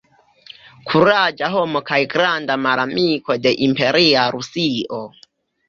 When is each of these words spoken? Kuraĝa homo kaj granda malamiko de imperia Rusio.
Kuraĝa 0.93 1.49
homo 1.57 1.83
kaj 1.91 1.99
granda 2.15 2.57
malamiko 2.63 3.39
de 3.45 3.55
imperia 3.69 4.27
Rusio. 4.39 5.07